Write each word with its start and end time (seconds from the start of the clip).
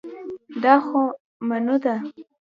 دا 0.63 0.75
خو 0.85 1.01
منو 1.47 1.75
ده 1.83 1.95